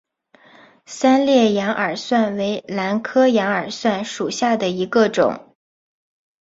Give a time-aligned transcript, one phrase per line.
[0.87, 5.55] 三裂羊耳蒜为兰科羊耳蒜属下的一个种。